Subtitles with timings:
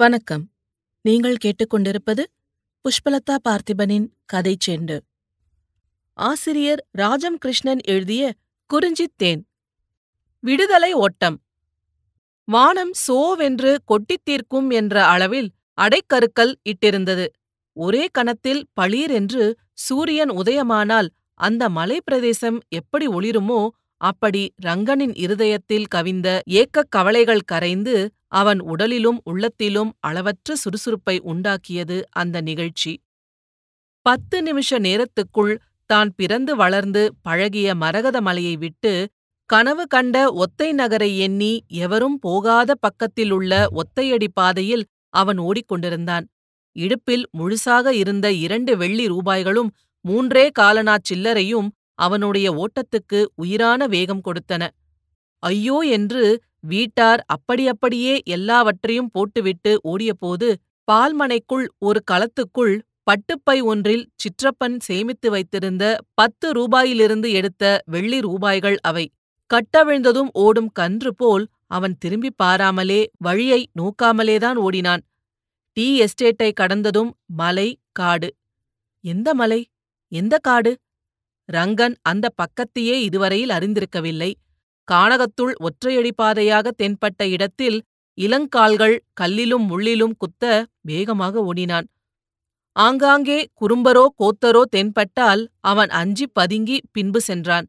[0.00, 0.50] வணக்கம்.
[1.02, 2.24] நீங்கள் கேட்டுக்கொண்டிருப்பது
[2.84, 4.98] புஷ்பலதா பார்த்திபனின் கதை செண்டு.
[6.12, 8.34] ஆசிரியர் ராஜம் கிருஷ்ணன் எழுதிய
[8.66, 9.46] குறிஞ்சித் தேன்.
[10.40, 11.42] விடுதலை ஓட்டம்.
[12.44, 17.26] வானம் சோவென்று கொட்டித் தீர்க்கும் என்ற அளவில் அடைக்கருக்கல் இட்டிருந்தது.
[17.72, 26.90] ஒரே கணத்தில் பளீரென்று சூரியன் உதயமானால் அந்த மலைப் பிரதேசம் எப்படி ஒளிருமோ அப்படி ரங்கனின் இருதயத்தில் கவிந்த ஏக்கக்
[26.90, 32.92] கவலைகள் கரைந்து அவன் உடலிலும் உள்ளத்திலும் அளவற்ற சுறுசுறுப்பை உண்டாக்கியது அந்த நிகழ்ச்சி.
[34.06, 35.54] பத்து நிமிஷ நேரத்துக்குள்
[35.90, 38.92] தான் பிறந்து வளர்ந்து பழகிய மரகத மலையை விட்டு
[39.50, 44.84] கனவு கண்ட ஒத்தை நகரை எண்ணி எவரும் போகாத பக்கத்திலுள்ள ஒத்தையடி பாதையில்
[45.14, 46.24] அவன் ஓடிக்கொண்டிருந்தான்.
[46.76, 49.70] இடுப்பில் முழுசாக இருந்த இரண்டு வெள்ளி ரூபாய்களும்
[50.04, 51.68] மூன்றே காலனாச் சில்லறையும்
[51.98, 54.62] அவனுடைய ஓட்டத்துக்கு உயிரான வேகம் கொடுத்தன.
[55.42, 56.22] ஐயோ என்று
[56.60, 60.54] வீட்டார் அப்படியப்படியே எல்லாவற்றையும் போட்டுவிட்டு ஓடியபோது
[60.92, 69.10] பால்மனைக்குள் ஒரு களத்துக்குள் பட்டுப்பை ஒன்றில் சிற்றப்பன் சேமித்து வைத்திருந்த பத்து ரூபாயிலிருந்து எடுத்த வெள்ளி ரூபாய்கள் அவை.
[69.54, 75.02] கட்டவிழ்ந்ததும் ஓடும் கன்று போல் அவன் திரும்பிப் பாராமலே வழியை நோக்காமலேதான் ஓடினான்.
[75.72, 78.34] டீ எஸ்டேட்டை கடந்ததும் மலை காடு.
[79.04, 79.66] எந்த மலை?
[80.08, 80.78] எந்த காடு?
[81.52, 84.32] ரங்கன் அந்த பக்கத்தையே இதுவரையில் அறிந்திருக்கவில்லை.
[84.90, 87.78] கானகத்துள் ஒற்றையடி பாதையாக தென்பட்ட இடத்தில்
[88.18, 90.44] இளங்கால்கள் கல்லிலும் முள்ளிலும் குத்த
[90.80, 91.86] வேகமாக ஓடினான்.
[92.76, 97.66] ஆங்காங்கே குறும்பரோ கோத்தரோ தென்பட்டால் அவன் அஞ்சிப் பதுங்கி பின்பு சென்றான்.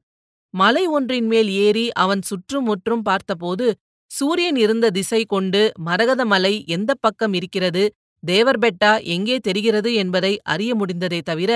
[0.54, 3.68] மலை ஒன்றின் மேல் ஏறி அவன் சுற்றும் முற்றும் பார்த்தபோது
[4.12, 7.84] சூரியன் இருந்த திசை கொண்டு மரகத மலை எந்தப் பக்கம் இருக்கிறது
[8.24, 11.52] தேவர்பெட்டா எங்கே தெரிகிறது என்பதை அறிய முடிந்ததே தவிர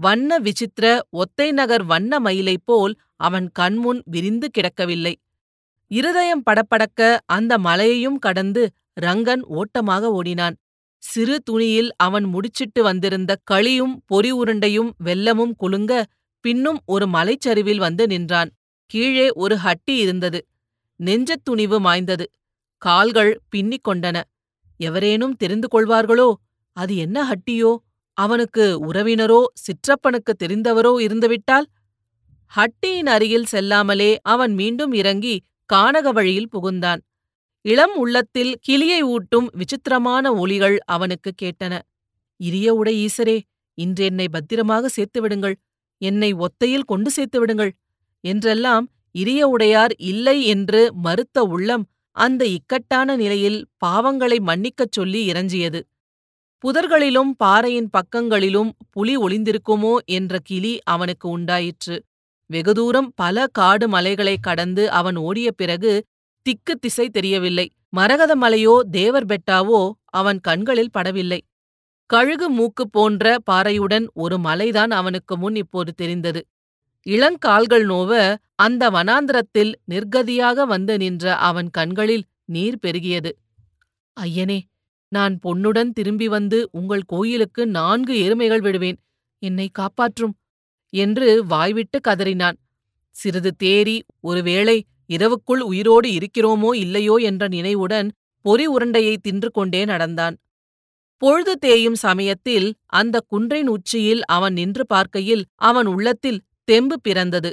[0.00, 5.14] வண்ண விசித்திர ஒத்தை நகர் வண்ண மயிலைப் போல் அவன் கண்முன் விரிந்து கிடக்கவில்லை.
[5.86, 10.56] இருதயம் படபடக்க அந்த மலையையும் கடந்து ரங்கன் ஓட்டமாக ஓடினான்.
[11.02, 16.04] சிறு துணியில் அவன் முடிச்சிட்டு வந்திருந்த களியும் பொறி உருண்டையும் வெல்லமும் குலுங்க
[16.40, 18.50] பின்னும் ஒரு மலைச்சரிவில் வந்து நின்றான்.
[18.86, 20.46] கீழே ஒரு ஹட்டி இருந்தது.
[20.96, 22.24] நெஞ்சத் துணிவு மாய்ந்தது.
[22.78, 24.22] கால்கள் பின்னிக் கொண்டன.
[24.76, 26.32] எவரேனும் தெரிந்து கொள்வார்களோ?
[26.72, 27.76] அது என்ன ஹட்டியோ?
[28.18, 31.66] அவனுக்கு உறவினரோ சிற்றப்பனுக்கு தெரிந்தவரோ இருந்துவிட்டால்?
[32.52, 35.34] ஹட்டியின் அருகில் செல்லாமலே அவன் மீண்டும் இறங்கி
[35.70, 37.00] கானக வழியில் புகுந்தான்.
[37.64, 41.74] இளம் உள்ளத்தில் கிளியை ஊட்டும் விசித்திரமான ஒலிகள் அவனுக்கு கேட்டன.
[42.40, 43.36] இரிய உடை ஈசரே
[43.78, 45.56] இன்று என்னை பத்திரமாக சேர்த்துவிடுங்கள்
[46.00, 47.72] என்னை ஒத்தையில் கொண்டு சேர்த்துவிடுங்கள்
[48.24, 51.84] என்றெல்லாம் இரிய உடையார் இல்லை என்று மறுத்த உள்ளம்
[52.16, 55.80] அந்த இக்கட்டான நிலையில் பாவங்களை மன்னிக்கச் சொல்லி இறஞ்சியது
[56.64, 61.96] புதர்களிலும் பாறையின் பக்கங்களிலும் புலி ஒளிந்திருக்குமோ என்ற கிளி அவனுக்கு உண்டாயிற்று.
[62.50, 65.92] வெகு தூரம் பல காடு மலைகளைக் கடந்து அவன் ஓடிய பிறகு
[66.46, 67.66] திக்கு திசை தெரியவில்லை.
[67.88, 69.80] மரகத மலையோ தேவர் பெட்டாவோ
[70.12, 71.40] அவன் கண்களில் படவில்லை.
[72.10, 76.40] கழுகு மூக்கு போன்ற பாறையுடன் ஒரு மலைதான் அவனுக்கு முன் இப்போது தெரிந்தது.
[77.06, 78.12] இளங்கால்கள் நோவ
[78.56, 83.30] அந்த வனாந்திரத்தில் நிர்கதியாக வந்து நின்ற அவன் கண்களில் நீர் பெருகியது.
[84.16, 84.58] ஐயனே!
[85.12, 88.98] நான் பொன்னுடன் திரும்பி வந்து உங்கள் கோயிலுக்கு நான்கு எருமைகள் விடுவேன்.
[89.42, 90.34] என்னை காப்பாற்றும்.
[90.92, 92.56] என்று வாய்விட்டு கதறினான்.
[93.14, 94.76] சிறிது தேறி ஒருவேளை
[95.06, 98.08] இரவுக்குள் உயிரோடு இருக்கிறோமோ இல்லையோ என்ற நினைவுடன்
[98.44, 100.36] பொறி உருண்டையை தின்று கொண்டே நடந்தான்.
[101.22, 107.50] பொழுது தேயும் சமயத்தில் அந்த குன்றின் உச்சியில் அவன் நின்று பார்க்கையில் அவன் உள்ளத்தில் தெம்பு பிறந்தது.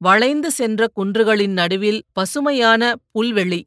[0.00, 3.60] வளைந்து சென்ற குன்றுகளின் நடுவில் பசுமையான புல்வெளி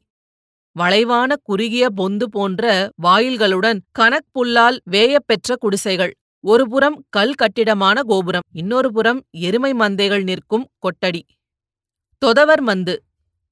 [0.78, 6.12] வளைவான குறுகிய பொந்து போன்ற வாயில்களுடன் கனக்புல்லால் வேயப்பெற்ற குடிசைகள்.
[6.40, 11.22] ஒருபுறம் கல் கட்டிடமான கோபுரம் இன்னொரு புறம் எருமை மந்தைகள் நிற்கும் கொட்டடி.
[12.18, 12.94] தொதவர் மந்து.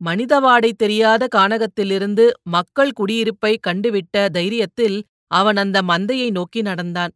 [0.05, 7.13] மனிதவாடை தெரியாத கானகத்திலிருந்து மக்கள் குடியிருப்பை கண்டுவிட்ட தைரியத்தில் அவன் அந்த மந்தையை நோக்கி நடந்தான்.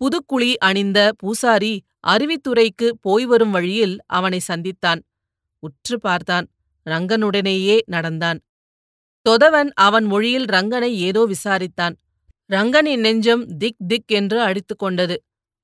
[0.00, 5.02] புதுக்குழி அணிந்த பூசாரி அருவித்துறைக்கு போய் வரும் வழியில் அவனை சந்தித்தான்.
[5.58, 6.46] உற்று பார்த்தான்.
[6.86, 8.40] ரங்கனுடனேயே நடந்தான்.
[9.28, 11.94] தொதவன் அவன் மொழியில் ரங்கனை ஏதோ விசாரித்தான்.
[12.50, 15.16] ரங்கனின் நெஞ்சம் திக் திக் என்று அடித்து கொண்டது.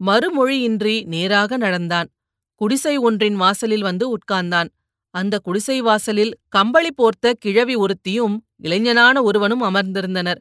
[0.06, 2.08] மறுமொழியின்றி நேராக நடந்தான்.
[2.55, 4.69] குடிசை ஒன்றின் வாசலில் வந்து உட்கார்ந்தான்.
[5.10, 10.40] அந்த குடிசை வாசலில் கம்பளி போர்த்த கிழவி ஒருத்தியும் இளைஞனான ஒருவனும் அமர்ந்திருந்தனர்.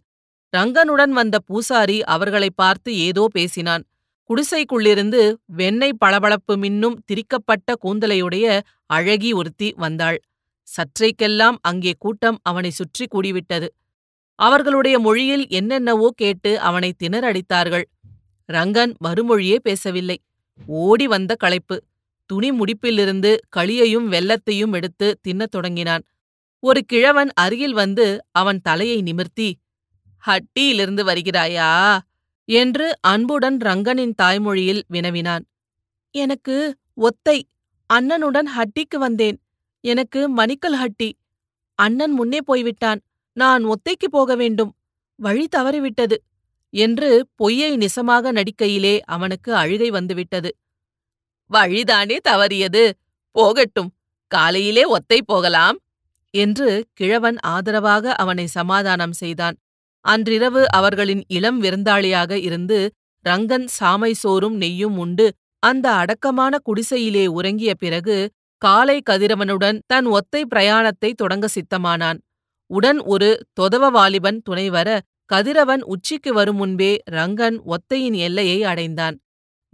[0.58, 3.84] ரங்கனுடன் வந்த பூசாரி அவர்களை பார்த்து ஏதோ பேசினான்.
[4.30, 10.20] குடிசைக்குள்ளிருந்து வெண்ணெய் பளபளப்பு மின்னும் திரிக்கப்பட்ட கூந்தலையுடைய அழகி ஒருத்தி வந்தாள்.
[10.68, 13.68] சற்றைக்கெல்லாம் அங்கே கூட்டம் அவனை சுற்றி கூடிவிட்டது.
[14.40, 17.86] அவர்களுடைய மொழியில் என்னென்னவோ கேட்டு அவனை திணறடித்தார்கள்.
[18.50, 20.18] ரங்கன் மறுமொழியே பேசவில்லை.
[20.68, 21.78] ஓடி வந்த களைப்பு.
[22.30, 26.04] துணி முடிப்பிலிருந்து களியையும் வெள்ளத்தையும் எடுத்து தின்னத் தொடங்கினான்.
[26.64, 29.50] ஒரு கிழவன் அருகில் வந்து அவன் தலையை நிமிர்த்தி
[30.24, 32.00] ஹட்டியிலிருந்து வருகிறாயா
[32.46, 35.44] என்று அன்புடன் ரங்கனின் தாய்மொழியில் வினவினான்.
[36.16, 37.38] எனக்கு ஒத்தை
[37.90, 39.38] அண்ணனுடன் ஹட்டிக்கு வந்தேன்.
[39.88, 41.10] எனக்கு மணிக்கல் ஹட்டி.
[41.80, 43.00] அண்ணன் முன்னே போய்விட்டான்.
[43.38, 44.72] நான் ஒத்தைக்கு போக வேண்டும்.
[45.20, 46.18] வழி தவறிவிட்டது
[46.74, 50.50] என்று பொய்யை நிசமாக நடிக்கையிலே அவனுக்கு அழுகை வந்துவிட்டது.
[51.52, 52.84] வழிதானே தவறியது.
[53.36, 53.92] போகட்டும்.
[54.32, 55.78] காலையிலே ஒத்தை போகலாம்
[56.34, 59.56] என்று கிழவன் ஆதரவாக அவனை சமாதானம் செய்தான்.
[60.06, 62.80] அன்றிரவு அவர்களின் இளம் விருந்தாளியாக இருந்து
[63.26, 65.28] ரங்கன் சாமை சோறும் நெய்யும் உண்டு
[65.64, 68.18] அந்த அடக்கமான குடிசையிலே உறங்கிய பிறகு
[68.58, 72.20] காலை கதிரவனுடன் தன் ஒத்தை பிரயாணத்தை தொடங்க சித்தமானான்.
[72.66, 79.20] உடன் ஒரு தொதவ வாலிபன் துணைவர கதிரவன் உச்சிக்கு வரும் முன்பே ரங்கன் ஒத்தையின் எல்லையை அடைந்தான்.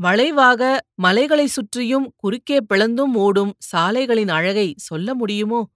[0.03, 5.69] வளைவாக மலைகளைச் சுற்றியும் குறுக்கே பிளந்தும் ஓடும் சாலைகளின் அழகை சொல்ல முடியுமோ?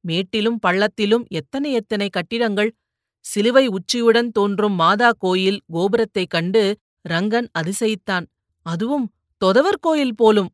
[0.00, 2.74] மேட்டிலும் பள்ளத்திலும் எத்தனை எத்தனை கட்டிடங்கள்?
[3.20, 6.78] சிலுவை உச்சியுடன் தோன்றும் மாதா கோயில் கோபுரத்தைக் கண்டு
[7.08, 8.26] ரங்கன் அதிசயித்தான்.
[8.62, 10.48] அதுவும் தொதவர் கோயில் போலும்.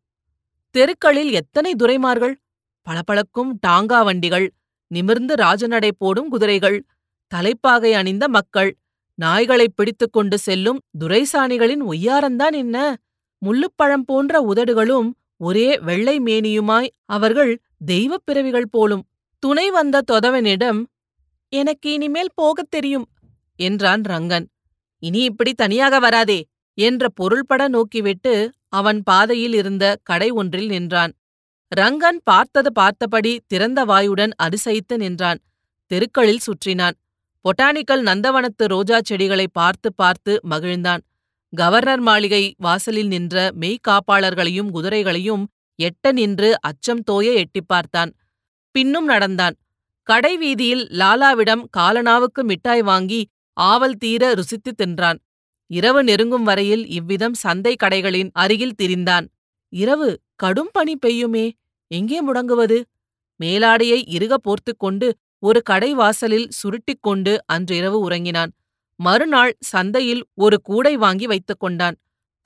[0.70, 2.34] தெருக்களில் எத்தனை துரைமார்கள்?
[2.82, 4.52] பளபளக்கும் டாங்கா வண்டிகள்
[4.87, 6.84] நிமிர்ந்து ராஜநடை போடும் குதிரைகள்
[7.26, 8.76] தலைப்பாகை அணிந்த மக்கள்
[9.14, 12.96] நாய்களைப் பிடித்துக் கொண்டு செல்லும் துரைசாணிகளின் ஒய்யாரந்தான் என்ன?
[13.46, 19.05] முள்ளுப்பழம் போன்ற உதடுகளும் ஒரே வெள்ளை மேனியுமாய் அவர்கள் தெய்வப் பிறவிகள் போலும்.
[19.38, 20.84] துணை வந்த தொதவனிடம்
[21.49, 23.08] எனக்கு இனிமேல் போகத் தெரியும்
[23.56, 24.46] என்றான் ரங்கன்.
[24.99, 31.12] இனி இப்படி தனியாக வராதே என்ற பொருள்பட நோக்கிவிட்டு அவன் பாதையில் இருந்த கடை ஒன்றில் நின்றான்.
[31.76, 35.38] ரங்கன் பார்த்தது பார்த்தபடி திறந்த வாயுடன் அதிசயித்து நின்றான்.
[35.87, 36.93] தெருக்களில் சுற்றினான்.
[37.40, 41.00] பொட்டானிக்கல் நந்தவனத்து ரோஜா செடிகளை பார்த்து பார்த்து மகிழ்ந்தான்.
[41.56, 45.46] கவர்னர் மாளிகை வாசலில் நின்ற மெய்காப்பாளர்களையும் குதிரைகளையும்
[45.82, 48.12] எட்ட நின்று அச்சம் தோய எட்டிப் பார்த்தான்.
[48.70, 49.55] பின்னும் நடந்தான்.
[50.02, 55.19] கடை வீதியில் லாலாவிடம் காலனாவுக்கு மிட்டாய் வாங்கி ஆவல் தீர ருசித்துத் தின்றான்.
[55.70, 59.26] இரவு நெருங்கும் வரையில் இவ்விதம் சந்தை கடைகளின் அருகில் திரிந்தான்.
[59.72, 61.46] இரவு கடும் பனி பெய்யுமே
[61.90, 62.78] எங்கே முடங்குவது?
[63.40, 65.08] மேலாடையை இறுக போர்த்துக் கொண்டு
[65.43, 68.50] ஒரு கடை வாசலில் சுருட்டிக் கொண்டு அன்றிரவு உறங்கினான்.
[69.00, 71.96] மறுநாள் சந்தையில் ஒரு கூடை வாங்கி வைத்துக் கொண்டான்.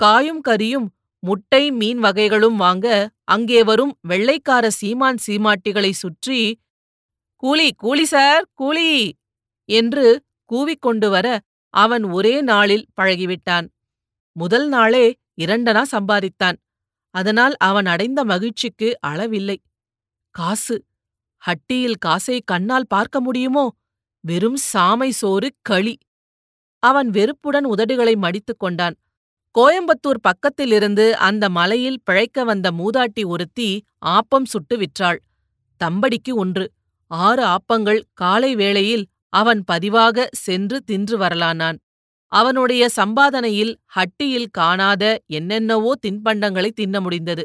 [0.00, 0.86] காயும் கறியும்
[1.22, 2.86] முட்டை மீன் வகைகளும் வாங்க
[3.26, 6.40] அங்கே வரும் வெள்ளைக்கார சீமான் சீமாட்டிகளை சுற்றி
[7.42, 8.90] கூலி கூலி சார் கூலி!
[9.68, 10.06] என்று
[10.50, 11.26] கூவிக்கொண்டு வர
[11.74, 13.68] அவன் ஒரே நாளில் பழகிவிட்டான்.
[14.32, 16.56] முதல் நாளே இரண்டனா சம்பாதித்தான்.
[17.10, 19.56] அதனால் அவன் அடைந்த மகிழ்ச்சிக்கு அளவில்லை.
[20.30, 20.84] காசு.
[21.42, 23.74] ஹட்டியில் காசை கண்ணால் பார்க்க முடியுமோ?
[24.20, 25.98] வெறும் சாமை சோறு களி.
[26.78, 28.94] அவன் வெறுப்புடன் உதடுகளை மடித்துக் கொண்டான்.
[29.58, 35.18] கோயம்புத்தூர் பக்கத்திலிருந்து அந்த மலையில் பிழைக்க வந்த மூதாட்டி ஒருத்தி ஆப்பம் சுட்டு விற்றாள்.
[35.84, 36.72] தம்படிக்கு ஒன்று.
[37.06, 41.78] ஆறு ஆப்பங்கள் காலை வேளையில் அவன் பதிவாக சென்று தின்று வரலானான்.
[42.32, 47.44] அவனுடைய சம்பாதனையில் ஹட்டியில் காணாத என்னென்னவோ தின்பண்டங்களை தின்ன முடிந்தது.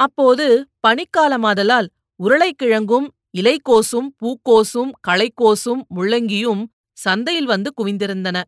[0.00, 0.46] அப்போது
[0.86, 1.88] பனிக்காலமாதலால்
[2.20, 3.06] உருளைக்கிழங்கும்
[3.38, 6.62] இலைக்கோசும் பூக்கோசும் களைக்கோசும் முள்ளங்கியும்
[6.92, 8.42] சந்தையில் வந்து குவிந்திருந்தன.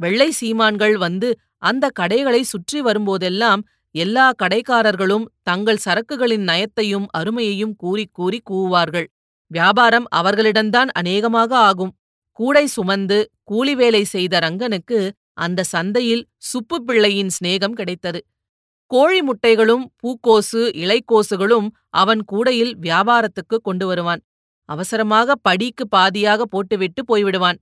[0.00, 3.60] வெள்ளை சீமான்கள் வந்து அந்த கடைகளை சுற்றி வரும்போதெல்லாம்
[3.94, 9.06] எல்லா கடைக்காரர்களும் தங்கள் சரக்குகளின் நயத்தையும் அருமையையும் கூறிக் கூறி கூவுவார்கள்.
[9.46, 11.92] வியாபாரம் அவர்களிடம்தான் அநேகமாக ஆகும்.
[12.38, 18.20] கூடை சுமந்து கூலி வேலை செய்த ரங்கனுக்கு அந்த சந்தையில் சுப்பு பிள்ளையின் சிநேகம் கிடைத்தது.
[18.86, 24.22] கோழி முட்டைகளும் பூக்கோசு இலைக்கோசுகளும் அவன் கூடையில் வியாபாரத்துக்கு கொண்டு வருவான்.
[24.68, 27.58] அவசரமாக படிக்கு பாதியாக போட்டுவிட்டு போய்விடுவான்.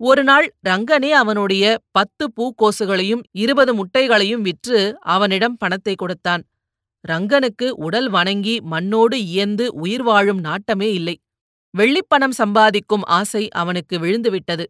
[0.00, 6.42] ஒரு நாள் ரங்கனே அவனுடைய பத்து பூக்கோசுகளையும் இருபது முட்டைகளையும் விற்று அவனிடம் பணத்தை கொடுத்தான்.
[7.08, 11.16] ரங்கனுக்கு உடல் வணங்கி மண்ணோடு இயந்து உயிர் வாழும் நாட்டமே இல்லை.
[11.74, 14.64] வெள்ளிப்பணம் சம்பாதிக்கும் ஆசை அவனுக்கு விழுந்துவிட்டது.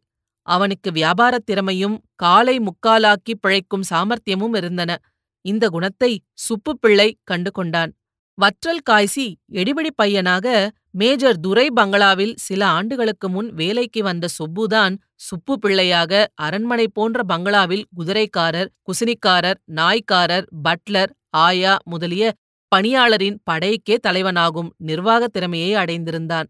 [0.46, 4.98] அவனுக்கு வியாபாரத் திறமையும் காலை முக்காலாக்கி பிழைக்கும் சாமர்த்தியமும் இருந்தன.
[5.44, 7.92] இந்த குணத்தை சுப்பு பிள்ளை கண்டு கொண்டான்.
[8.34, 16.28] வற்றல் காய்ச்சி எடிபிடி பையனாக மேஜர் துரை பங்களாவில் சில ஆண்டுகளுக்கு முன் வேலைக்கு வந்த சுப்புதான் சுப்பு பிள்ளையாக
[16.34, 22.32] அரண்மனை போன்ற பங்களாவில் குதிரைக்காரர் குசினிக்காரர் நாய்க்காரர் பட்லர் ஆயா முதலிய
[22.68, 26.48] பணியாளரின் படைக்கே தலைவனாகும் நிர்வாகத் திறமையை அடைந்திருந்தான்.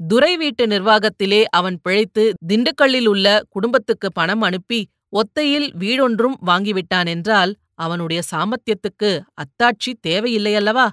[0.00, 4.80] துரை வீட்டு நிர்வாகத்திலே அவன் பிழைத்து திண்டுக்கல்லில் உள்ள குடும்பத்துக்கு பணம் அனுப்பி
[5.12, 10.86] ஒத்தையில் வீடொன்றும் வாங்கிவிட்டான் என்றால் அவனுடைய சாமர்த்தியத்துக்கு அத்தாட்சி தேவையில்லையல்லவா?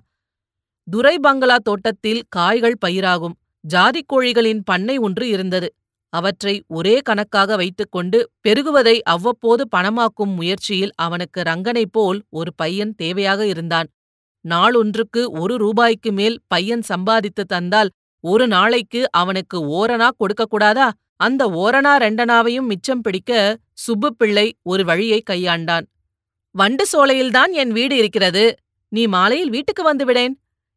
[0.87, 3.35] துரை பங்களா தோட்டத்தில் காய்கள் பயிராகும்.
[3.63, 5.69] ஜாதிக் கோழிகளின் பண்ணை ஒன்று இருந்தது.
[6.13, 13.87] அவற்றை ஒரே கணக்காக வைத்துக்கொண்டு பெருகுவதை அவ்வப்போது பணமாக்கும் முயற்சியில் அவனுக்கு ரங்கனைப் போல் ஒரு பையன் தேவையாக இருந்தான்.
[14.45, 22.65] நாளொன்றுக்கு ஒரு ரூபாய்க்கு மேல் பையன் சம்பாதித்து தந்தால் ஒரு நாளைக்கு அவனுக்கு ஓரணா கொடுக்கக்கூடாதா அந்த ஓரணா ரெண்டனாவையும்
[22.65, 25.85] மிச்சம் பிடிக்க சுப்பு பிள்ளை ஒரு வழியை கையாண்டான்.
[26.51, 28.55] வண்டு சோலையில்தான் என் வீடு இருக்கிறது.
[28.89, 30.33] நீ மாலையில் வீட்டுக்கு வந்துவிடேன்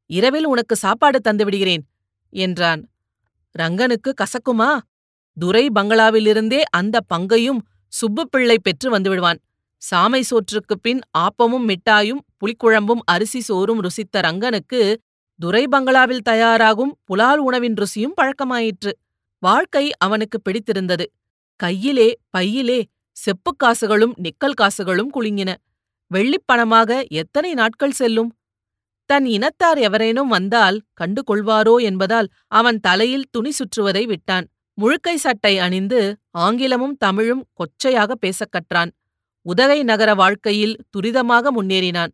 [0.07, 1.83] இரவில் உனக்கு சாப்பாடு தந்துவிடுகிறேன்
[2.31, 2.89] என்றான்.
[3.59, 4.79] ரங்கனுக்கு கசக்குமா?
[5.39, 9.39] துரை பங்களாவிலிருந்தே அந்த பங்கையும் சுப்பு பிள்ளை பெற்று வந்துவிடுவான்
[9.91, 14.97] சாமை சோற்றுக்குப் பின் ஆப்பமும் மிட்டாயும் புளிக்குழம்பும் அரிசி சோறும் ருசித்த ரங்கனுக்கு
[15.41, 18.93] துரை பங்களாவில் தயாராகும் புலால் உணவின் ருசியும் பழக்கமாயிற்று.
[19.39, 21.13] வாழ்க்கை அவனுக்கு பிடித்திருந்தது.
[21.57, 25.55] கையிலே பையிலே செப்புக் காசுகளும் நிக்கல் காசுகளும் குலுங்கின.
[26.07, 28.37] வெள்ளிப் பணமாக எத்தனை நாட்கள் செல்லும்?
[29.05, 34.49] தன் இனத்தார் எவரேனும் வந்தால் கண்டு கொள்வாரோ என்பதால் அவன் தலையில் துணி சுற்றுவதை விட்டான்.
[34.81, 38.91] முழுக்கை சட்டை அணிந்து ஆங்கிலமும் தமிழும் கொச்சையாக பேசக் கற்றான்.
[39.43, 42.13] உதகை நகர வாழ்க்கையில் துரிதமாக முன்னேறினான்.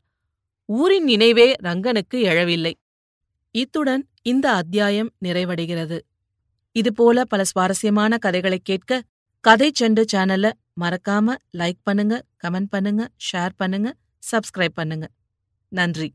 [0.65, 2.73] ஊரின் நினைவே ரங்கனுக்கு எழவில்லை.
[3.57, 6.01] இத்துடன் இந்த அத்தியாயம் நிறைவடைகிறது.
[6.73, 9.03] இதுபோல பல சுவாரஸ்யமான கதைகளைக் கேட்க
[9.41, 13.95] கதை செண்டு சேனலை மறக்காம லைக் பண்ணுங்க கமெண்ட் பண்ணுங்க ஷேர் பண்ணுங்க
[14.33, 15.09] சப்ஸ்கிரைப் பண்ணுங்க.
[15.69, 16.15] நன்றி.